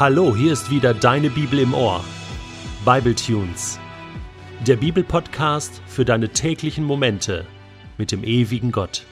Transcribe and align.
Hallo, 0.00 0.34
hier 0.34 0.54
ist 0.54 0.70
wieder 0.70 0.94
deine 0.94 1.28
Bibel 1.28 1.58
im 1.58 1.74
Ohr. 1.74 2.02
Bible 2.86 3.14
Tunes. 3.14 3.78
Der 4.66 4.76
Bibelpodcast 4.76 5.82
für 5.86 6.06
deine 6.06 6.30
täglichen 6.30 6.84
Momente 6.84 7.44
mit 7.98 8.10
dem 8.10 8.24
ewigen 8.24 8.72
Gott. 8.72 9.04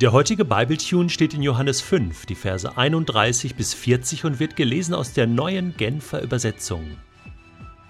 Der 0.00 0.12
heutige 0.12 0.46
Bible 0.46 0.78
Tune 0.78 1.10
steht 1.10 1.34
in 1.34 1.42
Johannes 1.42 1.82
5, 1.82 2.24
die 2.24 2.34
Verse 2.34 2.78
31 2.78 3.56
bis 3.56 3.74
40 3.74 4.24
und 4.24 4.40
wird 4.40 4.56
gelesen 4.56 4.94
aus 4.94 5.12
der 5.12 5.26
neuen 5.26 5.76
Genfer 5.76 6.22
Übersetzung. 6.22 6.96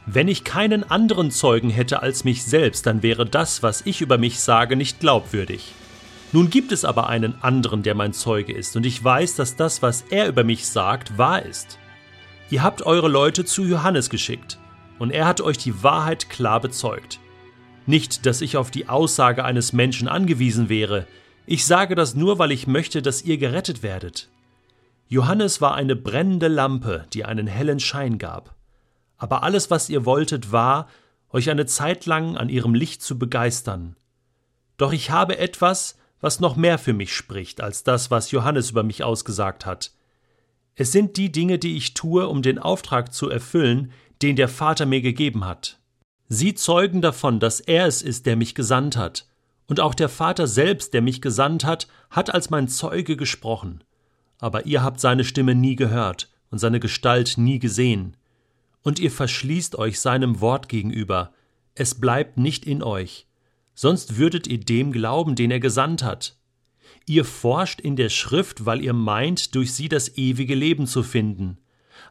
Wenn 0.05 0.27
ich 0.27 0.42
keinen 0.42 0.83
anderen 0.83 1.30
Zeugen 1.30 1.70
hätte 1.70 2.02
als 2.02 2.24
mich 2.24 2.42
selbst, 2.42 2.87
dann 2.87 3.05
wäre 3.05 3.24
das, 3.24 3.62
was 3.62 3.87
ich 3.87 4.01
über 4.01 4.19
mich 4.19 4.41
sage, 4.41 4.74
nicht 4.74 4.98
glaubwürdig. 4.98 5.73
Nun 6.33 6.51
gibt 6.51 6.73
es 6.73 6.84
aber 6.84 7.09
einen 7.09 7.41
anderen, 7.41 7.84
der 7.84 7.95
mein 7.95 8.12
Zeuge 8.12 8.52
ist, 8.52 8.74
und 8.74 8.84
ich 8.84 9.05
weiß, 9.05 9.37
dass 9.37 9.55
das, 9.55 9.80
was 9.80 10.02
er 10.11 10.27
über 10.27 10.42
mich 10.42 10.66
sagt, 10.66 11.19
wahr 11.19 11.45
ist. 11.45 11.79
Ihr 12.51 12.62
habt 12.62 12.83
eure 12.83 13.09
Leute 13.09 13.45
zu 13.45 13.65
Johannes 13.65 14.11
geschickt, 14.11 14.59
und 14.98 15.11
er 15.11 15.27
hat 15.27 15.41
euch 15.41 15.59
die 15.59 15.83
Wahrheit 15.83 16.30
klar 16.30 16.61
bezeugt. 16.61 17.19
Nicht, 17.87 18.27
dass 18.27 18.41
ich 18.41 18.57
auf 18.57 18.71
die 18.71 18.89
Aussage 18.89 19.45
eines 19.45 19.73
Menschen 19.73 20.09
angewiesen 20.09 20.69
wäre, 20.69 21.07
ich 21.47 21.66
sage 21.66 21.95
das 21.95 22.15
nur, 22.15 22.38
weil 22.38 22.52
ich 22.52 22.66
möchte, 22.66 23.02
dass 23.02 23.23
ihr 23.23 23.37
gerettet 23.37 23.83
werdet. 23.83 24.30
Johannes 25.09 25.61
war 25.61 25.75
eine 25.75 25.95
brennende 25.95 26.49
Lampe, 26.49 27.07
die 27.12 27.27
einen 27.27 27.47
hellen 27.47 27.80
Schein 27.80 28.16
gab. 28.16 28.55
Aber 29.19 29.43
alles, 29.43 29.71
was 29.71 29.91
ihr 29.91 30.07
wolltet, 30.07 30.52
war, 30.52 30.88
euch 31.30 31.51
eine 31.51 31.66
Zeit 31.66 32.07
lang 32.07 32.37
an 32.38 32.49
ihrem 32.49 32.74
Licht 32.74 33.02
zu 33.02 33.19
begeistern. 33.19 33.97
Doch 34.79 34.93
ich 34.93 35.11
habe 35.11 35.37
etwas, 35.37 35.99
was 36.21 36.41
noch 36.41 36.57
mehr 36.57 36.79
für 36.79 36.95
mich 36.95 37.15
spricht 37.15 37.61
als 37.61 37.85
das, 37.85 38.11
was 38.11 38.30
Johannes 38.30 38.71
über 38.71 38.83
mich 38.83 39.05
ausgesagt 39.05 39.66
hat. 39.66 39.93
Es 40.77 40.93
sind 40.93 41.16
die 41.16 41.30
Dinge, 41.30 41.59
die 41.59 41.76
ich 41.76 41.95
tue, 41.95 42.29
um 42.29 42.43
den 42.43 42.59
Auftrag 42.59 43.12
zu 43.12 43.30
erfüllen, 43.30 43.93
den 44.23 44.37
der 44.37 44.49
Vater 44.49 44.87
mir 44.87 45.01
gegeben 45.01 45.45
hat. 45.45 45.79
Sie 46.29 46.54
zeugen 46.54 47.01
davon, 47.01 47.38
dass 47.38 47.60
er 47.60 47.87
es 47.87 48.02
ist, 48.02 48.26
der 48.26 48.37
mich 48.37 48.54
gesandt 48.54 48.96
hat, 48.96 49.29
und 49.66 49.80
auch 49.80 49.95
der 49.95 50.09
Vater 50.09 50.46
selbst, 50.46 50.93
der 50.93 51.01
mich 51.01 51.23
gesandt 51.23 51.65
hat, 51.65 51.88
hat 52.10 52.34
als 52.34 52.51
mein 52.51 52.68
Zeuge 52.68 53.16
gesprochen. 53.16 53.82
Aber 54.38 54.66
ihr 54.66 54.82
habt 54.82 55.01
seine 55.01 55.24
Stimme 55.24 55.54
nie 55.54 55.76
gehört 55.76 56.30
und 56.51 56.59
seine 56.59 56.80
Gestalt 56.80 57.38
nie 57.38 57.59
gesehen. 57.59 58.16
Und 58.82 58.99
ihr 58.99 59.10
verschließt 59.10 59.77
euch 59.77 60.01
seinem 60.01 60.40
Wort 60.40 60.68
gegenüber, 60.68 61.32
es 61.74 61.95
bleibt 61.95 62.37
nicht 62.37 62.66
in 62.66 62.82
euch, 62.82 63.27
sonst 63.74 64.16
würdet 64.16 64.47
ihr 64.47 64.60
dem 64.60 64.93
glauben, 64.93 65.34
den 65.34 65.50
er 65.50 65.60
gesandt 65.60 66.03
hat. 66.03 66.37
Ihr 67.06 67.25
forscht 67.25 67.81
in 67.81 67.97
der 67.97 68.09
Schrift, 68.09 68.65
weil 68.65 68.83
ihr 68.83 68.94
meint, 68.94 69.55
durch 69.55 69.75
sie 69.75 69.88
das 69.88 70.16
ewige 70.16 70.55
Leben 70.55 70.87
zu 70.87 71.03
finden. 71.03 71.59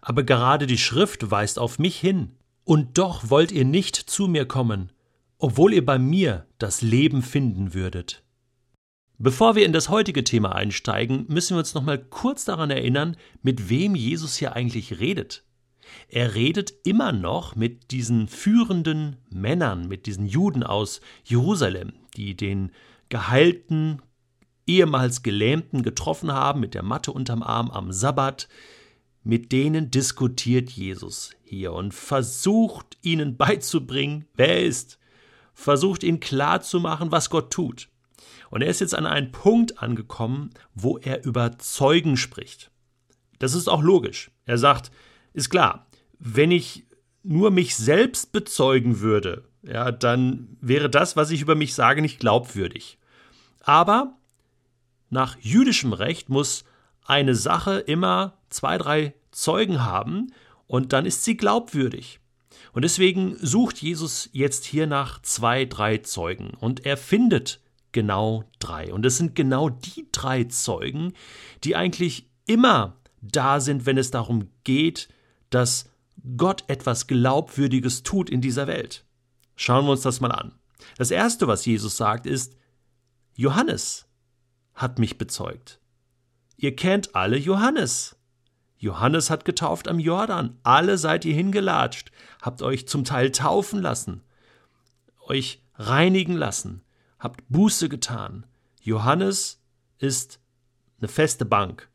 Aber 0.01 0.23
gerade 0.23 0.67
die 0.67 0.77
Schrift 0.77 1.31
weist 1.31 1.57
auf 1.57 1.79
mich 1.79 1.99
hin. 1.99 2.35
Und 2.63 2.97
doch 2.97 3.29
wollt 3.29 3.51
ihr 3.51 3.65
nicht 3.65 3.95
zu 3.95 4.27
mir 4.27 4.45
kommen, 4.45 4.91
obwohl 5.37 5.73
ihr 5.73 5.85
bei 5.85 5.99
mir 5.99 6.45
das 6.59 6.81
Leben 6.81 7.21
finden 7.21 7.73
würdet. 7.73 8.23
Bevor 9.17 9.55
wir 9.55 9.65
in 9.65 9.73
das 9.73 9.89
heutige 9.89 10.23
Thema 10.23 10.55
einsteigen, 10.55 11.25
müssen 11.27 11.55
wir 11.55 11.59
uns 11.59 11.73
noch 11.73 11.83
mal 11.83 11.97
kurz 11.97 12.45
daran 12.45 12.71
erinnern, 12.71 13.17
mit 13.41 13.69
wem 13.69 13.95
Jesus 13.95 14.35
hier 14.37 14.53
eigentlich 14.53 14.99
redet. 14.99 15.43
Er 16.07 16.35
redet 16.35 16.73
immer 16.83 17.11
noch 17.11 17.55
mit 17.55 17.91
diesen 17.91 18.27
führenden 18.27 19.17
Männern, 19.29 19.87
mit 19.87 20.05
diesen 20.05 20.25
Juden 20.25 20.63
aus 20.63 21.01
Jerusalem, 21.23 21.93
die 22.15 22.35
den 22.35 22.71
geheilten, 23.09 24.01
ehemals 24.67 25.23
Gelähmten 25.23 25.83
getroffen 25.83 26.31
haben, 26.31 26.59
mit 26.59 26.73
der 26.73 26.83
Matte 26.83 27.11
unterm 27.11 27.43
Arm 27.43 27.69
am 27.69 27.91
Sabbat. 27.91 28.47
Mit 29.23 29.51
denen 29.51 29.89
diskutiert 29.89 30.69
Jesus 30.69 31.31
hier 31.43 31.73
und 31.73 31.93
versucht 31.93 32.97
ihnen 33.01 33.37
beizubringen, 33.37 34.25
wer 34.35 34.49
er 34.49 34.65
ist, 34.65 34.99
versucht 35.53 36.03
ihnen 36.03 36.19
klarzumachen, 36.19 37.11
was 37.11 37.29
Gott 37.29 37.51
tut. 37.51 37.89
Und 38.49 38.61
er 38.61 38.69
ist 38.69 38.81
jetzt 38.81 38.95
an 38.95 39.05
einen 39.05 39.31
Punkt 39.31 39.81
angekommen, 39.81 40.49
wo 40.73 40.97
er 40.97 41.23
über 41.23 41.57
Zeugen 41.57 42.17
spricht. 42.17 42.71
Das 43.39 43.53
ist 43.53 43.67
auch 43.67 43.81
logisch. 43.81 44.31
Er 44.45 44.57
sagt, 44.57 44.91
ist 45.33 45.49
klar, 45.49 45.87
wenn 46.19 46.51
ich 46.51 46.85
nur 47.23 47.51
mich 47.51 47.75
selbst 47.75 48.31
bezeugen 48.31 48.99
würde, 48.99 49.49
ja, 49.63 49.91
dann 49.91 50.57
wäre 50.61 50.89
das, 50.89 51.15
was 51.15 51.31
ich 51.31 51.41
über 51.41 51.55
mich 51.55 51.73
sage, 51.73 52.01
nicht 52.01 52.19
glaubwürdig. 52.19 52.99
Aber 53.61 54.17
nach 55.13 55.37
jüdischem 55.39 55.93
Recht 55.93 56.29
muss 56.29 56.65
eine 57.05 57.35
Sache 57.35 57.79
immer 57.79 58.37
zwei, 58.49 58.77
drei 58.77 59.13
Zeugen 59.31 59.83
haben 59.83 60.33
und 60.67 60.93
dann 60.93 61.05
ist 61.05 61.23
sie 61.23 61.37
glaubwürdig. 61.37 62.19
Und 62.73 62.81
deswegen 62.81 63.35
sucht 63.39 63.81
Jesus 63.81 64.29
jetzt 64.33 64.65
hier 64.65 64.87
nach 64.87 65.21
zwei, 65.21 65.65
drei 65.65 65.99
Zeugen 65.99 66.51
und 66.59 66.85
er 66.85 66.97
findet 66.97 67.61
genau 67.91 68.43
drei. 68.59 68.91
Und 68.91 69.05
es 69.05 69.17
sind 69.17 69.35
genau 69.35 69.69
die 69.69 70.07
drei 70.11 70.45
Zeugen, 70.45 71.13
die 71.63 71.75
eigentlich 71.75 72.27
immer 72.45 72.97
da 73.21 73.59
sind, 73.59 73.85
wenn 73.85 73.97
es 73.97 74.11
darum 74.11 74.49
geht, 74.63 75.07
dass 75.49 75.89
Gott 76.35 76.63
etwas 76.67 77.07
Glaubwürdiges 77.07 78.03
tut 78.03 78.29
in 78.29 78.41
dieser 78.41 78.67
Welt. 78.67 79.05
Schauen 79.55 79.85
wir 79.85 79.91
uns 79.91 80.01
das 80.01 80.19
mal 80.19 80.31
an. 80.31 80.53
Das 80.97 81.11
Erste, 81.11 81.47
was 81.47 81.65
Jesus 81.65 81.95
sagt, 81.95 82.25
ist, 82.25 82.57
Johannes 83.35 84.07
hat 84.73 84.99
mich 84.99 85.17
bezeugt. 85.17 85.79
Ihr 86.57 86.75
kennt 86.75 87.15
alle 87.15 87.37
Johannes. 87.37 88.15
Johannes 88.77 89.29
hat 89.29 89.45
getauft 89.45 89.87
am 89.87 89.99
Jordan. 89.99 90.59
Alle 90.63 90.97
seid 90.97 91.25
ihr 91.25 91.33
hingelatscht, 91.33 92.11
habt 92.41 92.61
euch 92.61 92.87
zum 92.87 93.05
Teil 93.05 93.31
taufen 93.31 93.81
lassen, 93.81 94.23
euch 95.27 95.61
reinigen 95.75 96.33
lassen, 96.33 96.83
habt 97.17 97.43
Buße 97.49 97.87
getan. 97.89 98.45
Johannes 98.81 99.61
ist 99.99 100.39
eine 100.99 101.07
feste 101.07 101.45
Bank. 101.45 101.89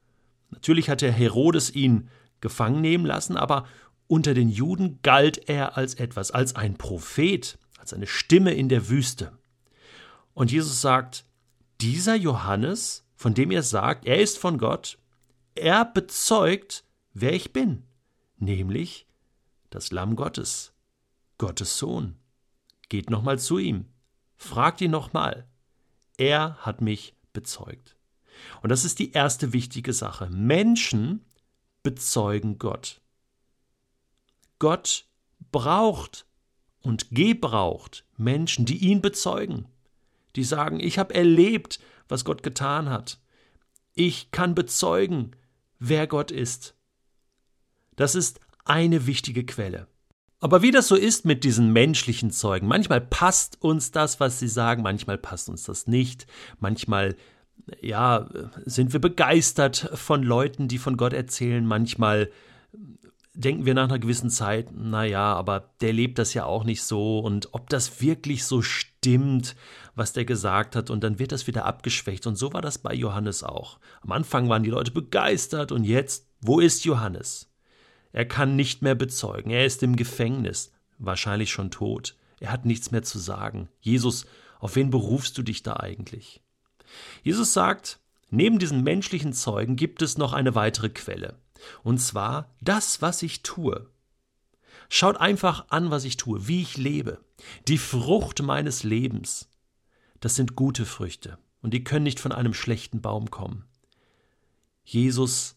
Natürlich 0.51 0.89
hat 0.89 1.03
der 1.03 1.13
Herodes 1.13 1.75
ihn 1.75 2.09
gefangen 2.41 2.81
nehmen 2.81 3.05
lassen, 3.05 3.37
aber 3.37 3.67
unter 4.07 4.33
den 4.33 4.49
Juden 4.49 5.01
galt 5.03 5.49
er 5.49 5.77
als 5.77 5.95
etwas, 5.95 6.31
als 6.31 6.57
ein 6.57 6.79
Prophet, 6.79 7.59
als 7.79 7.93
eine 7.93 8.07
Stimme 8.07 8.55
in 8.55 8.71
der 8.71 8.89
Wüste. 8.89 9.33
Und 10.33 10.51
Jesus 10.51 10.81
sagt, 10.81 11.27
dieser 11.81 12.15
Johannes, 12.15 13.05
von 13.15 13.35
dem 13.35 13.51
ihr 13.51 13.63
sagt, 13.63 14.07
er 14.07 14.21
ist 14.21 14.39
von 14.39 14.59
Gott, 14.59 14.99
er 15.55 15.85
bezeugt, 15.85 16.85
wer 17.13 17.33
ich 17.33 17.53
bin, 17.53 17.85
nämlich 18.37 19.07
das 19.71 19.91
Lamm 19.91 20.17
Gottes, 20.17 20.73
Gottes 21.37 21.79
Sohn. 21.79 22.17
Geht 22.89 23.11
nochmal 23.11 23.39
zu 23.39 23.59
ihm, 23.59 23.87
fragt 24.37 24.81
ihn 24.81 24.91
nochmal. 24.91 25.47
Er 26.17 26.57
hat 26.59 26.81
mich 26.81 27.15
bezeugt. 27.33 27.97
Und 28.63 28.71
das 28.71 28.85
ist 28.85 28.99
die 28.99 29.13
erste 29.13 29.53
wichtige 29.53 29.93
Sache. 29.93 30.31
Menschen 30.31 31.25
bezeugen 31.83 32.59
Gott. 32.59 33.01
Gott 34.59 35.07
braucht 35.53 36.27
und 36.81 37.11
gebraucht 37.11 38.05
Menschen, 38.17 38.65
die 38.65 38.79
ihn 38.79 39.01
bezeugen, 39.01 39.67
die 40.37 40.45
sagen, 40.45 40.81
ich 40.81 40.99
habe 40.99 41.15
erlebt, 41.15 41.81
was 42.09 42.25
Gott 42.25 42.43
getan 42.43 42.89
hat. 42.89 43.19
Ich 43.95 44.31
kann 44.31 44.55
bezeugen, 44.55 45.33
wer 45.79 46.07
Gott 46.07 46.31
ist. 46.31 46.75
Das 47.97 48.15
ist 48.15 48.41
eine 48.65 49.07
wichtige 49.07 49.45
Quelle. 49.45 49.89
Aber 50.41 50.63
wie 50.63 50.71
das 50.71 50.87
so 50.87 50.95
ist 50.95 51.25
mit 51.25 51.43
diesen 51.43 51.73
menschlichen 51.73 52.31
Zeugen, 52.31 52.69
manchmal 52.69 53.01
passt 53.01 53.61
uns 53.61 53.91
das, 53.91 54.21
was 54.21 54.39
sie 54.39 54.49
sagen, 54.49 54.83
manchmal 54.83 55.19
passt 55.19 55.49
uns 55.49 55.65
das 55.65 55.89
nicht, 55.89 56.27
manchmal 56.61 57.17
ja, 57.81 58.29
sind 58.65 58.93
wir 58.93 59.01
begeistert 59.01 59.91
von 59.95 60.23
Leuten, 60.23 60.69
die 60.69 60.79
von 60.79 60.97
Gott 60.97 61.13
erzählen, 61.13 61.67
manchmal 61.67 62.31
denken 63.35 63.67
wir 63.67 63.75
nach 63.75 63.85
einer 63.85 63.99
gewissen 63.99 64.31
Zeit, 64.31 64.73
naja, 64.73 65.35
aber 65.35 65.71
der 65.81 65.93
lebt 65.93 66.19
das 66.19 66.35
ja 66.35 66.45
auch 66.45 66.65
nicht 66.65 66.83
so 66.83 67.21
und 67.21 67.49
ob 67.53 67.69
das 67.69 68.01
wirklich 68.01 68.45
so 68.45 68.63
stimmt, 68.63 69.55
was 69.99 70.13
der 70.13 70.25
gesagt 70.25 70.77
hat, 70.77 70.91
und 70.91 71.03
dann 71.03 71.19
wird 71.19 71.33
das 71.33 71.47
wieder 71.47 71.65
abgeschwächt. 71.65 72.27
Und 72.27 72.37
so 72.37 72.53
war 72.53 72.63
das 72.63 72.79
bei 72.79 72.95
Johannes 72.95 73.43
auch. 73.43 73.79
Am 74.01 74.13
Anfang 74.13 74.49
waren 74.49 74.63
die 74.63 74.71
Leute 74.71 74.91
begeistert 74.91 75.73
und 75.73 75.85
jetzt, 75.85 76.27
wo 76.41 76.61
ist 76.61 76.85
Johannes? 76.85 77.51
Er 78.13 78.27
kann 78.27 78.57
nicht 78.57 78.83
mehr 78.83 78.95
bezeugen, 78.95 79.51
er 79.51 79.67
ist 79.67 79.83
im 79.83 79.97
Gefängnis, 79.97 80.73
wahrscheinlich 80.99 81.51
schon 81.51 81.71
tot. 81.71 82.17
Er 82.41 82.53
hat 82.53 82.65
nichts 82.65 82.91
mehr 82.91 83.03
zu 83.03 83.19
sagen. 83.19 83.69
Jesus, 83.81 84.27
auf 84.61 84.77
wen 84.77 84.91
berufst 84.91 85.37
du 85.37 85.43
dich 85.43 85.63
da 85.63 85.75
eigentlich? 85.75 86.41
Jesus 87.23 87.53
sagt, 87.53 88.01
neben 88.31 88.59
diesen 88.59 88.83
menschlichen 88.83 89.33
Zeugen 89.33 89.77
gibt 89.77 90.03
es 90.03 90.19
noch 90.19 90.33
eine 90.33 90.55
weitere 90.55 90.89
Quelle. 90.89 91.39
Und 91.83 91.99
zwar 91.99 92.55
das, 92.61 93.03
was 93.03 93.23
ich 93.23 93.43
tue. 93.43 93.89
Schaut 94.89 95.19
einfach 95.19 95.67
an, 95.69 95.91
was 95.91 96.05
ich 96.05 96.17
tue, 96.17 96.49
wie 96.49 96.63
ich 96.63 96.77
lebe. 96.77 97.19
Die 97.67 97.79
Frucht 97.79 98.43
meines 98.43 98.85
Lebens. 98.85 99.49
Das 100.21 100.35
sind 100.35 100.57
gute 100.57 100.85
Früchte 100.85 101.39
und 101.63 101.75
die 101.75 101.85
können 101.85 102.05
nicht 102.05 102.21
von 102.21 102.33
einem 102.33 102.55
schlechten 102.55 103.01
Baum 103.01 103.31
kommen. 103.31 103.65
Jesus 104.85 105.57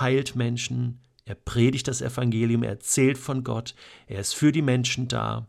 heilt 0.00 0.36
Menschen, 0.36 1.00
er 1.24 1.34
predigt 1.34 1.88
das 1.88 2.02
Evangelium, 2.02 2.62
er 2.62 2.70
erzählt 2.70 3.16
von 3.16 3.44
Gott, 3.44 3.74
er 4.06 4.20
ist 4.20 4.34
für 4.34 4.52
die 4.52 4.62
Menschen 4.62 5.08
da. 5.08 5.46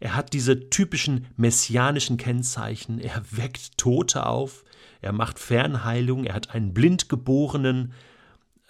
Er 0.00 0.16
hat 0.16 0.32
diese 0.32 0.70
typischen 0.70 1.26
messianischen 1.36 2.16
Kennzeichen, 2.16 2.98
er 2.98 3.22
weckt 3.30 3.76
Tote 3.78 4.26
auf, 4.26 4.64
er 5.00 5.12
macht 5.12 5.38
Fernheilung, 5.38 6.24
er 6.24 6.34
hat 6.34 6.54
einen 6.54 6.72
Blindgeborenen 6.72 7.92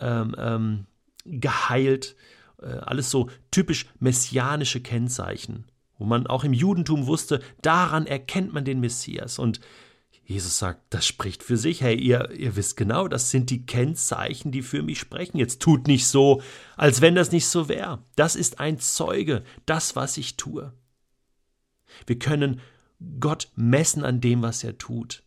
ähm, 0.00 0.34
ähm, 0.36 0.86
geheilt, 1.24 2.16
äh, 2.60 2.66
alles 2.66 3.10
so 3.10 3.30
typisch 3.50 3.86
messianische 4.00 4.80
Kennzeichen, 4.80 5.64
wo 6.02 6.06
man 6.06 6.26
auch 6.26 6.42
im 6.42 6.52
Judentum 6.52 7.06
wusste, 7.06 7.40
daran 7.62 8.08
erkennt 8.08 8.52
man 8.52 8.64
den 8.64 8.80
Messias. 8.80 9.38
Und 9.38 9.60
Jesus 10.24 10.58
sagt, 10.58 10.82
das 10.90 11.06
spricht 11.06 11.44
für 11.44 11.56
sich. 11.56 11.80
Hey, 11.80 11.96
ihr, 11.96 12.32
ihr 12.32 12.56
wisst 12.56 12.76
genau, 12.76 13.06
das 13.06 13.30
sind 13.30 13.50
die 13.50 13.66
Kennzeichen, 13.66 14.50
die 14.50 14.62
für 14.62 14.82
mich 14.82 14.98
sprechen. 14.98 15.38
Jetzt 15.38 15.62
tut 15.62 15.86
nicht 15.86 16.08
so, 16.08 16.42
als 16.76 17.02
wenn 17.02 17.14
das 17.14 17.30
nicht 17.30 17.46
so 17.46 17.68
wäre. 17.68 18.02
Das 18.16 18.34
ist 18.34 18.58
ein 18.58 18.80
Zeuge, 18.80 19.44
das, 19.64 19.94
was 19.94 20.16
ich 20.16 20.36
tue. 20.36 20.72
Wir 22.04 22.18
können 22.18 22.60
Gott 23.20 23.52
messen 23.54 24.04
an 24.04 24.20
dem, 24.20 24.42
was 24.42 24.64
er 24.64 24.78
tut. 24.78 25.22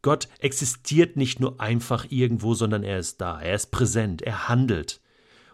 Gott 0.00 0.28
existiert 0.38 1.16
nicht 1.16 1.40
nur 1.40 1.60
einfach 1.60 2.06
irgendwo, 2.08 2.54
sondern 2.54 2.84
er 2.84 3.00
ist 3.00 3.20
da, 3.20 3.40
er 3.40 3.56
ist 3.56 3.72
präsent, 3.72 4.22
er 4.22 4.48
handelt. 4.48 5.00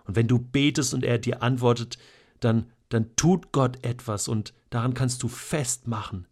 Und 0.04 0.16
wenn 0.16 0.28
du 0.28 0.38
betest 0.38 0.92
und 0.92 1.02
er 1.02 1.16
dir 1.16 1.42
antwortet, 1.42 1.96
dann, 2.40 2.70
dann 2.88 3.14
tut 3.16 3.52
Gott 3.52 3.84
etwas 3.84 4.28
und 4.28 4.54
daran 4.70 4.94
kannst 4.94 5.22
du 5.22 5.28
festmachen, 5.28 6.26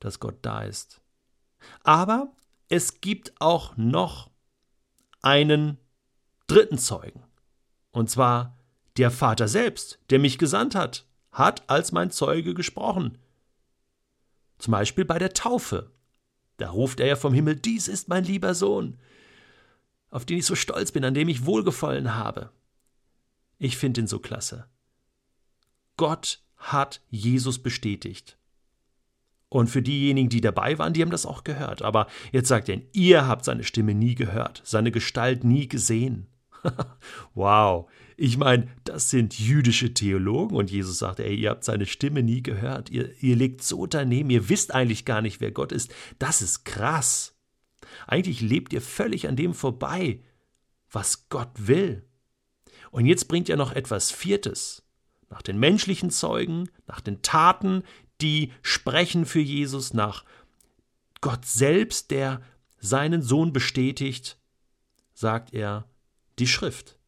dass 0.00 0.20
Gott 0.20 0.38
da 0.42 0.62
ist. 0.62 1.00
Aber 1.82 2.32
es 2.68 3.00
gibt 3.00 3.32
auch 3.40 3.76
noch 3.76 4.30
einen 5.22 5.78
dritten 6.46 6.78
Zeugen. 6.78 7.22
Und 7.90 8.10
zwar 8.10 8.58
der 8.96 9.10
Vater 9.10 9.48
selbst, 9.48 9.98
der 10.10 10.18
mich 10.18 10.38
gesandt 10.38 10.74
hat, 10.74 11.06
hat 11.32 11.68
als 11.68 11.92
mein 11.92 12.10
Zeuge 12.10 12.54
gesprochen. 12.54 13.18
Zum 14.58 14.72
Beispiel 14.72 15.04
bei 15.04 15.18
der 15.18 15.34
Taufe. 15.34 15.90
Da 16.56 16.70
ruft 16.70 17.00
er 17.00 17.06
ja 17.06 17.16
vom 17.16 17.34
Himmel, 17.34 17.56
dies 17.56 17.88
ist 17.88 18.08
mein 18.08 18.24
lieber 18.24 18.54
Sohn, 18.54 18.98
auf 20.10 20.24
den 20.24 20.38
ich 20.38 20.46
so 20.46 20.54
stolz 20.54 20.92
bin, 20.92 21.04
an 21.04 21.12
dem 21.12 21.28
ich 21.28 21.44
wohlgefallen 21.44 22.14
habe. 22.14 22.50
Ich 23.58 23.76
finde 23.76 24.00
ihn 24.00 24.06
so 24.06 24.18
klasse. 24.18 24.66
Gott 25.96 26.42
hat 26.56 27.00
Jesus 27.10 27.62
bestätigt. 27.62 28.38
Und 29.48 29.68
für 29.68 29.82
diejenigen, 29.82 30.28
die 30.28 30.40
dabei 30.40 30.78
waren, 30.78 30.92
die 30.92 31.02
haben 31.02 31.10
das 31.10 31.26
auch 31.26 31.44
gehört. 31.44 31.82
Aber 31.82 32.08
jetzt 32.32 32.48
sagt 32.48 32.68
er, 32.68 32.82
ihr 32.92 33.26
habt 33.26 33.44
seine 33.44 33.64
Stimme 33.64 33.94
nie 33.94 34.14
gehört, 34.14 34.60
seine 34.64 34.90
Gestalt 34.90 35.44
nie 35.44 35.68
gesehen. 35.68 36.26
wow. 37.34 37.88
Ich 38.16 38.38
meine, 38.38 38.68
das 38.84 39.10
sind 39.10 39.38
jüdische 39.38 39.94
Theologen 39.94 40.56
und 40.56 40.70
Jesus 40.70 40.98
sagt, 40.98 41.20
ey, 41.20 41.34
ihr 41.34 41.50
habt 41.50 41.64
seine 41.64 41.86
Stimme 41.86 42.22
nie 42.22 42.42
gehört. 42.42 42.90
Ihr, 42.90 43.12
ihr 43.22 43.36
legt 43.36 43.62
so 43.62 43.86
daneben, 43.86 44.30
ihr 44.30 44.48
wisst 44.48 44.74
eigentlich 44.74 45.04
gar 45.04 45.22
nicht, 45.22 45.40
wer 45.40 45.52
Gott 45.52 45.70
ist. 45.70 45.94
Das 46.18 46.42
ist 46.42 46.64
krass. 46.64 47.36
Eigentlich 48.06 48.40
lebt 48.40 48.72
ihr 48.72 48.80
völlig 48.80 49.28
an 49.28 49.36
dem 49.36 49.54
vorbei, 49.54 50.22
was 50.90 51.28
Gott 51.28 51.50
will. 51.56 52.04
Und 52.90 53.06
jetzt 53.06 53.28
bringt 53.28 53.48
er 53.48 53.56
noch 53.56 53.72
etwas 53.72 54.10
Viertes. 54.10 54.85
Nach 55.28 55.42
den 55.42 55.58
menschlichen 55.58 56.10
Zeugen, 56.10 56.70
nach 56.86 57.00
den 57.00 57.22
Taten, 57.22 57.82
die 58.20 58.52
sprechen 58.62 59.26
für 59.26 59.40
Jesus 59.40 59.92
nach 59.92 60.24
Gott 61.20 61.44
selbst, 61.44 62.10
der 62.10 62.40
seinen 62.78 63.22
Sohn 63.22 63.52
bestätigt, 63.52 64.38
sagt 65.14 65.52
er 65.52 65.88
die 66.38 66.46
Schrift, 66.46 66.98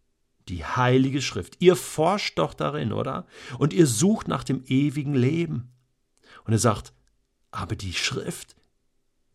die 0.49 0.65
heilige 0.65 1.23
Schrift. 1.23 1.57
Ihr 1.61 1.77
forscht 1.77 2.39
doch 2.39 2.55
darin, 2.55 2.93
oder? 2.93 3.27
Und 3.59 3.73
ihr 3.73 3.87
sucht 3.87 4.29
nach 4.29 4.45
dem 4.45 4.65
ewigen 4.67 5.15
Leben. 5.15 5.71
Und 6.45 6.53
er 6.53 6.59
sagt, 6.59 6.93
aber 7.51 7.77
die 7.77 7.93
Schrift, 7.93 8.57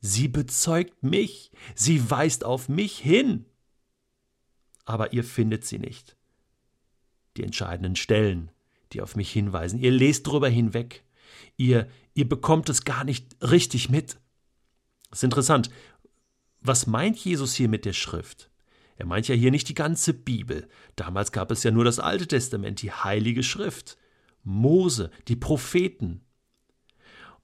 sie 0.01 0.27
bezeugt 0.27 1.03
mich, 1.03 1.51
sie 1.75 2.09
weist 2.09 2.43
auf 2.43 2.69
mich 2.69 2.97
hin. 2.97 3.45
Aber 4.85 5.13
ihr 5.13 5.23
findet 5.23 5.65
sie 5.65 5.79
nicht. 5.79 6.17
Die 7.37 7.43
entscheidenden 7.43 7.95
Stellen, 7.95 8.51
die 8.93 9.01
auf 9.01 9.15
mich 9.15 9.31
hinweisen. 9.31 9.79
Ihr 9.79 9.91
lest 9.91 10.27
drüber 10.27 10.49
hinweg. 10.49 11.03
Ihr, 11.57 11.87
ihr 12.13 12.27
bekommt 12.27 12.69
es 12.69 12.85
gar 12.85 13.03
nicht 13.03 13.35
richtig 13.41 13.89
mit. 13.89 14.17
Das 15.09 15.19
ist 15.19 15.23
interessant. 15.23 15.69
Was 16.61 16.87
meint 16.87 17.17
Jesus 17.17 17.53
hier 17.53 17.69
mit 17.69 17.85
der 17.85 17.93
Schrift? 17.93 18.49
Er 18.95 19.05
meint 19.05 19.27
ja 19.27 19.35
hier 19.35 19.51
nicht 19.51 19.69
die 19.69 19.73
ganze 19.73 20.13
Bibel. 20.13 20.67
Damals 20.95 21.31
gab 21.31 21.51
es 21.51 21.63
ja 21.63 21.71
nur 21.71 21.83
das 21.83 21.99
Alte 21.99 22.27
Testament, 22.27 22.81
die 22.81 22.91
Heilige 22.91 23.43
Schrift. 23.43 23.97
Mose, 24.43 25.09
die 25.27 25.35
Propheten. 25.35 26.21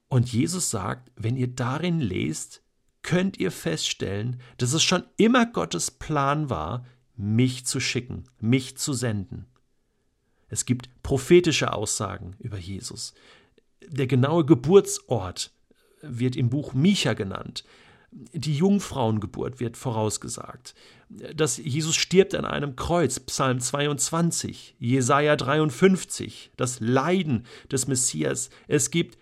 Und 0.08 0.32
Jesus 0.32 0.70
sagt, 0.70 1.12
wenn 1.16 1.36
ihr 1.36 1.48
darin 1.48 2.00
lest, 2.00 2.62
könnt 3.02 3.38
ihr 3.38 3.50
feststellen, 3.50 4.40
dass 4.58 4.72
es 4.72 4.82
schon 4.82 5.04
immer 5.16 5.46
Gottes 5.46 5.90
Plan 5.90 6.50
war, 6.50 6.84
mich 7.16 7.66
zu 7.66 7.80
schicken, 7.80 8.24
mich 8.40 8.76
zu 8.76 8.92
senden. 8.92 9.46
Es 10.50 10.66
gibt 10.66 10.90
prophetische 11.02 11.72
Aussagen 11.72 12.34
über 12.38 12.58
Jesus. 12.58 13.14
Der 13.86 14.06
genaue 14.06 14.44
Geburtsort 14.44 15.52
wird 16.02 16.36
im 16.36 16.50
Buch 16.50 16.74
Micha 16.74 17.14
genannt. 17.14 17.64
Die 18.12 18.54
Jungfrauengeburt 18.54 19.60
wird 19.60 19.76
vorausgesagt. 19.76 20.74
Dass 21.08 21.58
Jesus 21.58 21.94
stirbt 21.94 22.34
an 22.34 22.44
einem 22.44 22.74
Kreuz, 22.74 23.20
Psalm 23.20 23.60
22, 23.60 24.74
Jesaja 24.80 25.36
53, 25.36 26.50
das 26.56 26.80
Leiden 26.80 27.46
des 27.70 27.86
Messias. 27.86 28.50
Es 28.66 28.90
gibt 28.90 29.16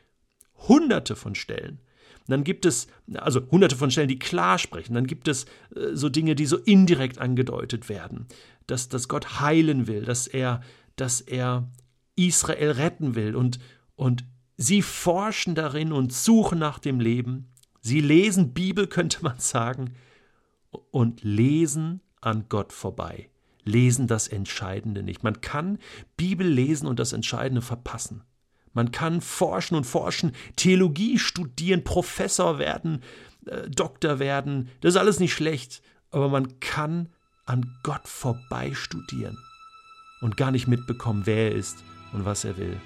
hunderte 0.69 1.17
von 1.17 1.35
Stellen. 1.35 1.81
Dann 2.29 2.45
gibt 2.45 2.67
es, 2.67 2.89
also 3.15 3.41
hunderte 3.51 3.77
von 3.77 3.91
Stellen, 3.91 4.09
die 4.09 4.19
klar 4.19 4.59
sprechen. 4.59 4.95
Dann 4.95 5.07
gibt 5.07 5.29
es 5.29 5.45
äh, 5.75 5.95
so 5.95 6.09
Dinge, 6.09 6.35
die 6.35 6.47
so 6.47 6.59
indirekt 6.59 7.19
angedeutet 7.19 7.89
werden. 7.89 8.27
Dass, 8.67 8.89
dass 8.89 9.09
Gott 9.09 9.41
heilen 9.41 9.87
will, 9.87 10.05
dass 10.05 10.27
er, 10.27 10.63
dass 11.01 11.21
er 11.21 11.69
Israel 12.17 12.73
retten 12.73 13.15
will. 13.15 13.37
Und, 13.37 13.59
und 13.97 14.25
sie 14.57 14.83
forschen 14.83 15.55
darin 15.55 15.93
und 15.93 16.13
suchen 16.13 16.59
nach 16.59 16.79
dem 16.79 17.01
Leben. 17.01 17.53
Sie 17.81 18.01
lesen 18.01 18.53
Bibel, 18.53 18.87
könnte 18.89 19.23
man 19.23 19.39
sagen, 19.39 19.95
und 20.91 21.23
lesen 21.23 22.01
an 22.21 22.47
Gott 22.49 22.73
vorbei, 22.73 23.31
lesen 23.65 24.07
das 24.07 24.29
Entscheidende 24.29 25.03
nicht. 25.03 25.23
Man 25.23 25.41
kann 25.41 25.79
Bibel 26.17 26.47
lesen 26.47 26.87
und 26.87 26.99
das 26.99 27.13
Entscheidende 27.13 27.63
verpassen. 27.63 28.23
Man 28.75 28.91
kann 28.91 29.21
forschen 29.21 29.77
und 29.77 29.85
forschen, 29.85 30.33
Theologie 30.57 31.19
studieren, 31.19 31.85
Professor 31.85 32.59
werden, 32.59 33.03
äh, 33.47 33.69
Doktor 33.71 34.19
werden, 34.19 34.69
das 34.81 34.95
ist 34.95 35.01
alles 35.01 35.21
nicht 35.21 35.33
schlecht, 35.33 35.83
aber 36.11 36.29
man 36.29 36.61
kann 36.61 37.09
an 37.47 37.75
Gott 37.83 38.07
vorbei 38.07 38.75
studieren 38.75 39.39
und 40.21 40.37
gar 40.37 40.51
nicht 40.51 40.67
mitbekommen, 40.67 41.23
wer 41.25 41.51
er 41.51 41.53
ist 41.53 41.85
und 42.13 42.25
was 42.25 42.45
er 42.45 42.57
will. 42.57 42.77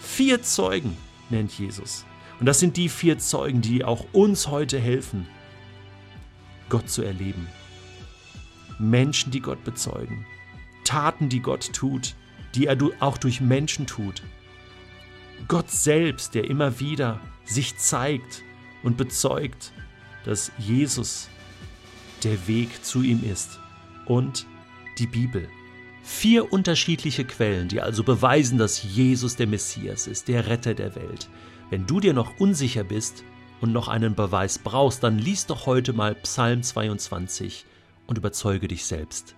Vier 0.00 0.42
Zeugen 0.42 0.96
nennt 1.30 1.52
Jesus. 1.52 2.04
Und 2.40 2.46
das 2.46 2.60
sind 2.60 2.76
die 2.76 2.88
vier 2.88 3.18
Zeugen, 3.18 3.60
die 3.60 3.84
auch 3.84 4.06
uns 4.12 4.48
heute 4.48 4.78
helfen, 4.78 5.26
Gott 6.68 6.88
zu 6.88 7.02
erleben. 7.02 7.48
Menschen, 8.78 9.32
die 9.32 9.40
Gott 9.40 9.64
bezeugen. 9.64 10.24
Taten, 10.84 11.28
die 11.28 11.40
Gott 11.40 11.72
tut, 11.72 12.14
die 12.54 12.66
er 12.66 12.78
auch 13.00 13.18
durch 13.18 13.40
Menschen 13.40 13.86
tut. 13.86 14.22
Gott 15.48 15.70
selbst, 15.70 16.34
der 16.34 16.44
immer 16.44 16.80
wieder 16.80 17.20
sich 17.44 17.76
zeigt 17.76 18.42
und 18.82 18.96
bezeugt, 18.96 19.72
dass 20.24 20.52
Jesus 20.58 21.28
der 22.22 22.46
Weg 22.46 22.84
zu 22.84 23.02
ihm 23.02 23.22
ist. 23.24 23.58
Und 24.06 24.46
die 24.98 25.06
Bibel. 25.06 25.48
Vier 26.10 26.52
unterschiedliche 26.52 27.24
Quellen, 27.24 27.68
die 27.68 27.80
also 27.80 28.02
beweisen, 28.02 28.58
dass 28.58 28.82
Jesus 28.82 29.36
der 29.36 29.46
Messias 29.46 30.08
ist, 30.08 30.26
der 30.26 30.48
Retter 30.48 30.74
der 30.74 30.96
Welt. 30.96 31.28
Wenn 31.70 31.86
du 31.86 32.00
dir 32.00 32.12
noch 32.12 32.40
unsicher 32.40 32.82
bist 32.82 33.22
und 33.60 33.72
noch 33.72 33.86
einen 33.86 34.16
Beweis 34.16 34.58
brauchst, 34.58 35.04
dann 35.04 35.18
lies 35.18 35.46
doch 35.46 35.66
heute 35.66 35.92
mal 35.92 36.16
Psalm 36.16 36.62
22 36.62 37.66
und 38.08 38.18
überzeuge 38.18 38.66
dich 38.66 38.86
selbst. 38.86 39.36